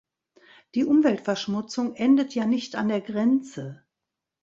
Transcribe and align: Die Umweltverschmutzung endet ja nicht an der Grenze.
Die 0.73 0.83
Umweltverschmutzung 0.83 1.93
endet 1.93 2.33
ja 2.33 2.47
nicht 2.47 2.75
an 2.75 2.87
der 2.87 3.01
Grenze. 3.01 3.85